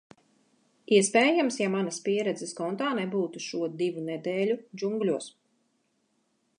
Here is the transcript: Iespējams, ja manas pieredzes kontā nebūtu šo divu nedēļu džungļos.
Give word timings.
Iespējams, 0.99 1.57
ja 1.63 1.67
manas 1.73 1.99
pieredzes 2.07 2.55
kontā 2.61 2.89
nebūtu 3.01 3.45
šo 3.49 3.71
divu 3.83 4.07
nedēļu 4.09 4.59
džungļos. 4.81 5.33